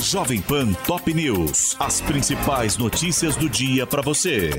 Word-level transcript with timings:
Jovem 0.00 0.40
Pan 0.40 0.72
Top 0.86 1.12
News. 1.12 1.76
As 1.80 2.00
principais 2.00 2.76
notícias 2.76 3.34
do 3.34 3.48
dia 3.48 3.84
para 3.86 4.00
você. 4.00 4.50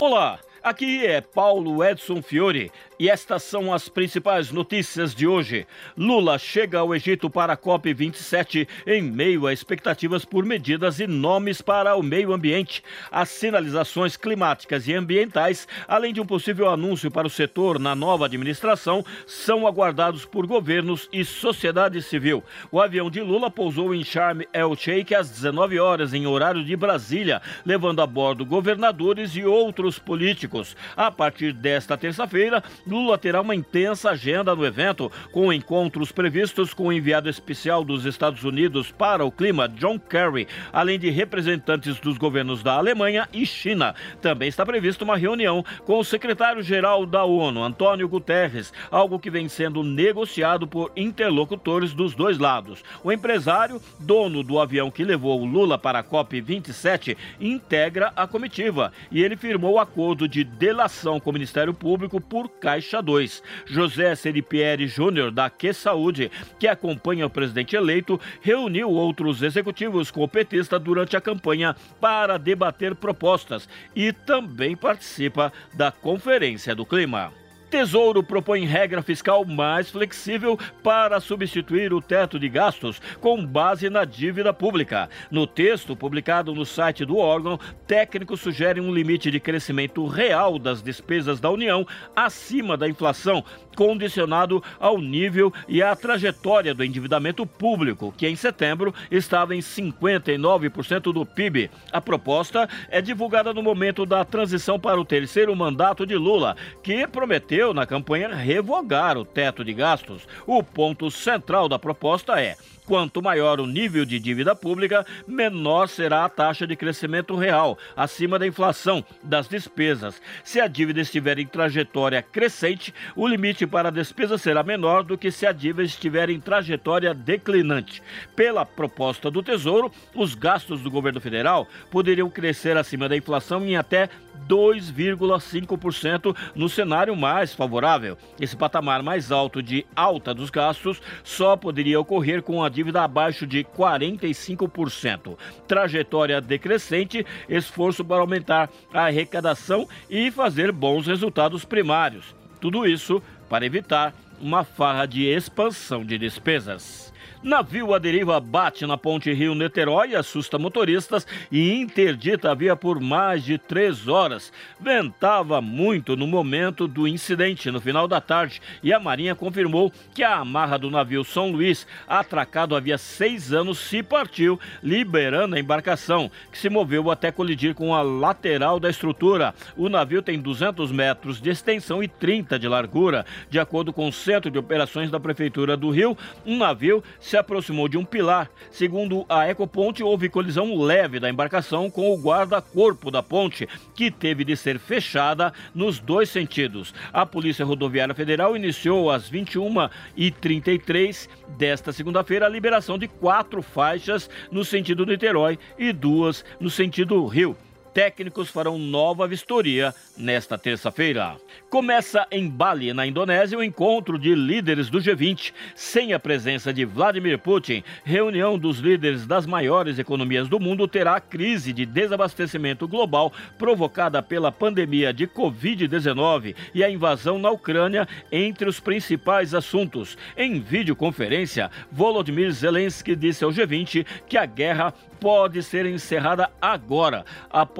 Olá, 0.00 0.40
aqui 0.62 1.06
é 1.06 1.20
Paulo 1.20 1.82
Edson 1.84 2.20
Fiore 2.20 2.72
e 3.00 3.08
estas 3.08 3.42
são 3.44 3.72
as 3.72 3.88
principais 3.88 4.52
notícias 4.52 5.14
de 5.14 5.26
hoje. 5.26 5.66
Lula 5.96 6.38
chega 6.38 6.80
ao 6.80 6.94
Egito 6.94 7.30
para 7.30 7.54
a 7.54 7.56
COP27 7.56 8.68
em 8.86 9.00
meio 9.00 9.46
a 9.46 9.54
expectativas 9.54 10.26
por 10.26 10.44
medidas 10.44 11.00
e 11.00 11.06
nomes 11.06 11.62
para 11.62 11.96
o 11.96 12.02
meio 12.02 12.30
ambiente. 12.34 12.84
As 13.10 13.30
sinalizações 13.30 14.18
climáticas 14.18 14.86
e 14.86 14.92
ambientais, 14.92 15.66
além 15.88 16.12
de 16.12 16.20
um 16.20 16.26
possível 16.26 16.68
anúncio 16.68 17.10
para 17.10 17.26
o 17.26 17.30
setor 17.30 17.78
na 17.78 17.94
nova 17.94 18.26
administração, 18.26 19.02
são 19.26 19.66
aguardados 19.66 20.26
por 20.26 20.46
governos 20.46 21.08
e 21.10 21.24
sociedade 21.24 22.02
civil. 22.02 22.44
O 22.70 22.82
avião 22.82 23.10
de 23.10 23.22
Lula 23.22 23.50
pousou 23.50 23.94
em 23.94 24.04
Sharm 24.04 24.42
el-Sheikh 24.52 25.14
às 25.14 25.30
19 25.30 25.78
horas 25.78 26.12
em 26.12 26.26
horário 26.26 26.62
de 26.62 26.76
Brasília, 26.76 27.40
levando 27.64 28.02
a 28.02 28.06
bordo 28.06 28.44
governadores 28.44 29.34
e 29.36 29.42
outros 29.42 29.98
políticos. 29.98 30.76
A 30.94 31.10
partir 31.10 31.54
desta 31.54 31.96
terça-feira, 31.96 32.62
Lula 32.90 33.16
terá 33.16 33.40
uma 33.40 33.54
intensa 33.54 34.10
agenda 34.10 34.54
no 34.54 34.66
evento, 34.66 35.12
com 35.30 35.52
encontros 35.52 36.10
previstos 36.10 36.74
com 36.74 36.88
o 36.88 36.92
enviado 36.92 37.28
especial 37.28 37.84
dos 37.84 38.04
Estados 38.04 38.42
Unidos 38.42 38.90
para 38.90 39.24
o 39.24 39.30
clima, 39.30 39.68
John 39.68 39.96
Kerry, 39.96 40.48
além 40.72 40.98
de 40.98 41.08
representantes 41.08 42.00
dos 42.00 42.18
governos 42.18 42.64
da 42.64 42.74
Alemanha 42.74 43.28
e 43.32 43.46
China. 43.46 43.94
Também 44.20 44.48
está 44.48 44.66
prevista 44.66 45.04
uma 45.04 45.16
reunião 45.16 45.64
com 45.86 46.00
o 46.00 46.04
secretário-geral 46.04 47.06
da 47.06 47.24
ONU, 47.24 47.62
Antônio 47.62 48.08
Guterres, 48.08 48.72
algo 48.90 49.20
que 49.20 49.30
vem 49.30 49.48
sendo 49.48 49.84
negociado 49.84 50.66
por 50.66 50.90
interlocutores 50.96 51.94
dos 51.94 52.16
dois 52.16 52.38
lados. 52.38 52.82
O 53.04 53.12
empresário, 53.12 53.80
dono 54.00 54.42
do 54.42 54.58
avião 54.58 54.90
que 54.90 55.04
levou 55.04 55.40
o 55.40 55.44
Lula 55.44 55.78
para 55.78 56.00
a 56.00 56.04
COP27, 56.04 57.16
integra 57.40 58.12
a 58.16 58.26
comitiva 58.26 58.92
e 59.12 59.22
ele 59.22 59.36
firmou 59.36 59.74
o 59.74 59.78
acordo 59.78 60.26
de 60.26 60.42
delação 60.42 61.20
com 61.20 61.30
o 61.30 61.32
Ministério 61.32 61.72
Público 61.72 62.20
por 62.20 62.48
caixa 62.48 62.79
Caixa 62.80 63.02
2. 63.02 63.42
José 63.66 64.14
Seripieri 64.14 64.86
Júnior, 64.86 65.30
da 65.30 65.50
Que 65.50 65.70
Saúde, 65.74 66.30
que 66.58 66.66
acompanha 66.66 67.26
o 67.26 67.30
presidente 67.30 67.76
eleito, 67.76 68.18
reuniu 68.40 68.88
outros 68.88 69.42
executivos 69.42 70.10
com 70.10 70.22
o 70.22 70.28
petista 70.28 70.78
durante 70.78 71.14
a 71.14 71.20
campanha 71.20 71.76
para 72.00 72.38
debater 72.38 72.94
propostas 72.94 73.68
e 73.94 74.14
também 74.14 74.74
participa 74.74 75.52
da 75.74 75.92
Conferência 75.92 76.74
do 76.74 76.86
Clima. 76.86 77.39
Tesouro 77.70 78.20
propõe 78.20 78.64
regra 78.64 79.00
fiscal 79.00 79.44
mais 79.44 79.88
flexível 79.88 80.58
para 80.82 81.20
substituir 81.20 81.94
o 81.94 82.02
teto 82.02 82.36
de 82.36 82.48
gastos 82.48 83.00
com 83.20 83.46
base 83.46 83.88
na 83.88 84.04
dívida 84.04 84.52
pública. 84.52 85.08
No 85.30 85.46
texto 85.46 85.94
publicado 85.94 86.52
no 86.52 86.66
site 86.66 87.04
do 87.04 87.16
órgão, 87.16 87.60
técnicos 87.86 88.40
sugerem 88.40 88.82
um 88.82 88.92
limite 88.92 89.30
de 89.30 89.38
crescimento 89.38 90.04
real 90.08 90.58
das 90.58 90.82
despesas 90.82 91.38
da 91.38 91.48
União 91.48 91.86
acima 92.14 92.76
da 92.76 92.88
inflação, 92.88 93.44
condicionado 93.76 94.60
ao 94.80 94.98
nível 94.98 95.52
e 95.68 95.80
à 95.80 95.94
trajetória 95.94 96.74
do 96.74 96.82
endividamento 96.82 97.46
público, 97.46 98.12
que 98.16 98.26
em 98.26 98.34
setembro 98.34 98.92
estava 99.12 99.54
em 99.54 99.60
59% 99.60 101.12
do 101.12 101.24
PIB. 101.24 101.70
A 101.92 102.00
proposta 102.00 102.68
é 102.88 103.00
divulgada 103.00 103.54
no 103.54 103.62
momento 103.62 104.04
da 104.04 104.24
transição 104.24 104.78
para 104.78 105.00
o 105.00 105.04
terceiro 105.04 105.54
mandato 105.54 106.04
de 106.04 106.16
Lula, 106.16 106.56
que 106.82 107.06
prometeu 107.06 107.59
na 107.74 107.86
campanha 107.86 108.34
revogar 108.34 109.18
o 109.18 109.24
teto 109.24 109.64
de 109.64 109.74
gastos. 109.74 110.26
O 110.46 110.62
ponto 110.62 111.10
central 111.10 111.68
da 111.68 111.78
proposta 111.78 112.40
é 112.40 112.56
Quanto 112.90 113.22
maior 113.22 113.60
o 113.60 113.68
nível 113.68 114.04
de 114.04 114.18
dívida 114.18 114.52
pública, 114.52 115.06
menor 115.24 115.88
será 115.88 116.24
a 116.24 116.28
taxa 116.28 116.66
de 116.66 116.74
crescimento 116.74 117.36
real, 117.36 117.78
acima 117.96 118.36
da 118.36 118.48
inflação 118.48 119.04
das 119.22 119.46
despesas. 119.46 120.20
Se 120.42 120.60
a 120.60 120.66
dívida 120.66 121.00
estiver 121.00 121.38
em 121.38 121.46
trajetória 121.46 122.20
crescente, 122.20 122.92
o 123.14 123.28
limite 123.28 123.64
para 123.64 123.90
a 123.90 123.92
despesa 123.92 124.36
será 124.36 124.64
menor 124.64 125.04
do 125.04 125.16
que 125.16 125.30
se 125.30 125.46
a 125.46 125.52
dívida 125.52 125.84
estiver 125.84 126.30
em 126.30 126.40
trajetória 126.40 127.14
declinante. 127.14 128.02
Pela 128.34 128.66
proposta 128.66 129.30
do 129.30 129.40
Tesouro, 129.40 129.92
os 130.12 130.34
gastos 130.34 130.80
do 130.80 130.90
governo 130.90 131.20
federal 131.20 131.68
poderiam 131.92 132.28
crescer 132.28 132.76
acima 132.76 133.08
da 133.08 133.16
inflação 133.16 133.64
em 133.64 133.76
até 133.76 134.08
2,5% 134.48 136.36
no 136.56 136.68
cenário 136.68 137.14
mais 137.14 137.54
favorável. 137.54 138.18
Esse 138.40 138.56
patamar 138.56 139.00
mais 139.02 139.30
alto 139.30 139.62
de 139.62 139.86
alta 139.94 140.34
dos 140.34 140.50
gastos 140.50 141.00
só 141.22 141.56
poderia 141.56 142.00
ocorrer 142.00 142.42
com 142.42 142.64
a 142.64 142.68
dívida 142.68 142.79
abaixo 143.02 143.46
de 143.46 143.64
45%. 143.64 145.36
Trajetória 145.66 146.40
decrescente, 146.40 147.24
esforço 147.48 148.04
para 148.04 148.20
aumentar 148.20 148.70
a 148.92 149.06
arrecadação 149.06 149.88
e 150.08 150.30
fazer 150.30 150.72
bons 150.72 151.06
resultados 151.06 151.64
primários. 151.64 152.34
Tudo 152.60 152.86
isso 152.86 153.22
para 153.48 153.66
evitar 153.66 154.14
uma 154.40 154.64
farra 154.64 155.06
de 155.06 155.24
expansão 155.26 156.04
de 156.04 156.16
despesas. 156.18 157.09
Navio 157.42 157.94
à 157.94 157.98
deriva 157.98 158.38
bate 158.38 158.84
na 158.84 158.98
ponte 158.98 159.32
Rio-Niterói, 159.32 160.14
assusta 160.14 160.58
motoristas 160.58 161.26
e 161.50 161.72
interdita 161.72 162.50
a 162.50 162.54
via 162.54 162.76
por 162.76 163.00
mais 163.00 163.42
de 163.42 163.56
três 163.56 164.06
horas. 164.06 164.52
Ventava 164.78 165.58
muito 165.62 166.16
no 166.16 166.26
momento 166.26 166.86
do 166.86 167.08
incidente, 167.08 167.70
no 167.70 167.80
final 167.80 168.06
da 168.06 168.20
tarde, 168.20 168.60
e 168.82 168.92
a 168.92 169.00
Marinha 169.00 169.34
confirmou 169.34 169.90
que 170.14 170.22
a 170.22 170.36
amarra 170.36 170.78
do 170.78 170.90
navio 170.90 171.24
São 171.24 171.50
Luís, 171.50 171.86
atracado 172.06 172.76
havia 172.76 172.98
seis 172.98 173.54
anos, 173.54 173.78
se 173.78 174.02
partiu, 174.02 174.60
liberando 174.82 175.56
a 175.56 175.60
embarcação, 175.60 176.30
que 176.52 176.58
se 176.58 176.68
moveu 176.68 177.10
até 177.10 177.32
colidir 177.32 177.74
com 177.74 177.94
a 177.94 178.02
lateral 178.02 178.78
da 178.78 178.90
estrutura. 178.90 179.54
O 179.78 179.88
navio 179.88 180.20
tem 180.20 180.38
200 180.38 180.92
metros 180.92 181.40
de 181.40 181.48
extensão 181.48 182.02
e 182.02 182.08
30 182.08 182.58
de 182.58 182.68
largura. 182.68 183.24
De 183.48 183.58
acordo 183.58 183.94
com 183.94 184.06
o 184.06 184.12
Centro 184.12 184.50
de 184.50 184.58
Operações 184.58 185.10
da 185.10 185.18
Prefeitura 185.18 185.74
do 185.74 185.88
Rio, 185.88 186.14
um 186.44 186.58
navio 186.58 187.02
se 187.29 187.29
aproximou 187.36 187.88
de 187.88 187.96
um 187.98 188.04
pilar. 188.04 188.50
Segundo 188.70 189.24
a 189.28 189.48
Ecoponte, 189.48 190.02
houve 190.02 190.28
colisão 190.28 190.80
leve 190.80 191.18
da 191.20 191.30
embarcação 191.30 191.90
com 191.90 192.12
o 192.12 192.16
guarda-corpo 192.16 193.10
da 193.10 193.22
ponte, 193.22 193.68
que 193.94 194.10
teve 194.10 194.44
de 194.44 194.56
ser 194.56 194.78
fechada 194.78 195.52
nos 195.74 195.98
dois 195.98 196.28
sentidos. 196.30 196.94
A 197.12 197.24
Polícia 197.26 197.64
Rodoviária 197.64 198.14
Federal 198.14 198.56
iniciou 198.56 199.10
às 199.10 199.30
21h33 199.30 201.28
desta 201.56 201.92
segunda-feira 201.92 202.46
a 202.46 202.48
liberação 202.48 202.98
de 202.98 203.08
quatro 203.08 203.62
faixas 203.62 204.28
no 204.50 204.64
sentido 204.64 205.06
Niterói 205.06 205.58
e 205.78 205.92
duas 205.92 206.44
no 206.58 206.70
sentido 206.70 207.26
Rio. 207.26 207.56
Técnicos 207.92 208.48
farão 208.48 208.78
nova 208.78 209.26
vistoria 209.26 209.94
nesta 210.16 210.56
terça-feira. 210.56 211.36
Começa 211.68 212.26
em 212.30 212.48
Bali, 212.48 212.92
na 212.92 213.06
Indonésia, 213.06 213.58
o 213.58 213.62
encontro 213.62 214.18
de 214.18 214.34
líderes 214.34 214.88
do 214.88 214.98
G20, 214.98 215.52
sem 215.74 216.12
a 216.12 216.18
presença 216.18 216.72
de 216.72 216.84
Vladimir 216.84 217.38
Putin. 217.38 217.82
Reunião 218.04 218.58
dos 218.58 218.78
líderes 218.78 219.26
das 219.26 219.46
maiores 219.46 219.98
economias 219.98 220.48
do 220.48 220.58
mundo 220.58 220.88
terá 220.88 221.20
crise 221.20 221.72
de 221.72 221.86
desabastecimento 221.86 222.88
global 222.88 223.32
provocada 223.58 224.22
pela 224.22 224.52
pandemia 224.52 225.12
de 225.12 225.26
Covid-19 225.26 226.54
e 226.74 226.82
a 226.82 226.90
invasão 226.90 227.38
na 227.38 227.50
Ucrânia 227.50 228.06
entre 228.30 228.68
os 228.68 228.80
principais 228.80 229.54
assuntos. 229.54 230.16
Em 230.36 230.60
videoconferência, 230.60 231.70
Volodymyr 231.90 232.50
Zelensky 232.52 233.14
disse 233.14 233.44
ao 233.44 233.50
G20 233.50 234.06
que 234.28 234.36
a 234.36 234.46
guerra 234.46 234.94
pode 235.20 235.62
ser 235.62 235.84
encerrada 235.86 236.50
agora. 236.60 237.24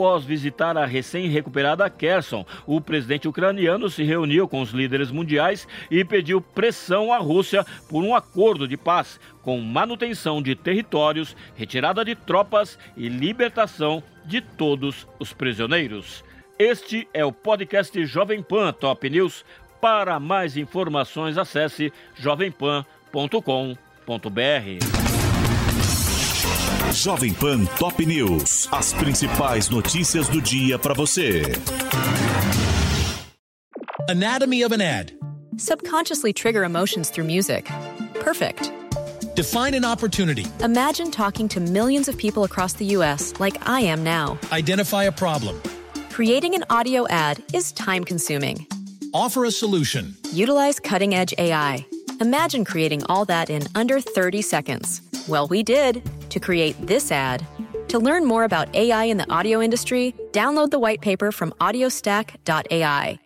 Após 0.00 0.24
visitar 0.24 0.78
a 0.78 0.86
recém-recuperada 0.86 1.90
Kherson, 1.90 2.46
o 2.66 2.80
presidente 2.80 3.28
ucraniano 3.28 3.90
se 3.90 4.02
reuniu 4.02 4.48
com 4.48 4.62
os 4.62 4.70
líderes 4.70 5.10
mundiais 5.10 5.68
e 5.90 6.02
pediu 6.02 6.40
pressão 6.40 7.12
à 7.12 7.18
Rússia 7.18 7.66
por 7.86 8.02
um 8.02 8.14
acordo 8.14 8.66
de 8.66 8.78
paz 8.78 9.20
com 9.42 9.60
manutenção 9.60 10.40
de 10.40 10.56
territórios, 10.56 11.36
retirada 11.54 12.02
de 12.02 12.14
tropas 12.14 12.78
e 12.96 13.10
libertação 13.10 14.02
de 14.24 14.40
todos 14.40 15.06
os 15.18 15.34
prisioneiros. 15.34 16.24
Este 16.58 17.06
é 17.12 17.22
o 17.22 17.30
podcast 17.30 18.02
Jovem 18.06 18.42
Pan 18.42 18.72
Top 18.72 19.10
News. 19.10 19.44
Para 19.82 20.18
mais 20.18 20.56
informações, 20.56 21.36
acesse 21.36 21.92
jovempan.com.br. 22.14 25.09
Jovem 26.90 27.32
Pan 27.38 27.66
Top 27.78 27.98
News. 28.00 28.68
As 28.72 28.92
principais 28.92 29.70
notícias 29.70 30.28
do 30.28 30.40
dia 30.40 30.76
para 30.76 30.92
você. 30.92 31.42
Anatomy 34.08 34.62
of 34.62 34.72
an 34.72 34.80
ad. 34.80 35.12
Subconsciously 35.56 36.32
trigger 36.32 36.64
emotions 36.64 37.08
through 37.08 37.26
music. 37.26 37.70
Perfect. 38.14 38.72
Define 39.36 39.74
an 39.74 39.84
opportunity. 39.84 40.46
Imagine 40.64 41.12
talking 41.12 41.48
to 41.48 41.60
millions 41.60 42.08
of 42.08 42.16
people 42.18 42.42
across 42.42 42.72
the 42.72 42.86
U.S. 42.96 43.34
like 43.38 43.68
I 43.68 43.82
am 43.82 44.02
now. 44.02 44.36
Identify 44.50 45.04
a 45.04 45.12
problem. 45.12 45.62
Creating 46.10 46.56
an 46.56 46.64
audio 46.70 47.06
ad 47.06 47.40
is 47.54 47.70
time 47.70 48.02
consuming. 48.02 48.66
Offer 49.14 49.44
a 49.44 49.52
solution. 49.52 50.16
Utilize 50.32 50.80
cutting 50.80 51.14
edge 51.14 51.34
AI. 51.38 51.86
Imagine 52.20 52.64
creating 52.64 53.04
all 53.08 53.24
that 53.26 53.48
in 53.48 53.62
under 53.76 54.00
30 54.00 54.42
seconds. 54.42 55.02
Well, 55.28 55.46
we 55.46 55.62
did 55.62 56.02
to 56.30 56.40
create 56.40 56.76
this 56.86 57.12
ad. 57.12 57.46
To 57.88 57.98
learn 57.98 58.24
more 58.24 58.44
about 58.44 58.74
AI 58.74 59.04
in 59.04 59.16
the 59.16 59.30
audio 59.30 59.60
industry, 59.60 60.14
download 60.32 60.70
the 60.70 60.78
white 60.78 61.00
paper 61.00 61.32
from 61.32 61.52
audiostack.ai 61.60 63.20